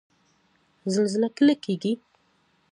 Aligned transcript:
زلزله 0.93 1.29
کله 1.37 1.53
کیږي؟ 1.63 1.93